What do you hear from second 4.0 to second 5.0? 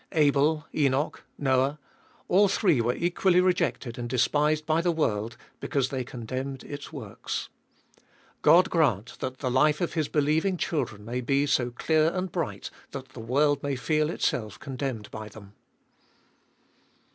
despised by the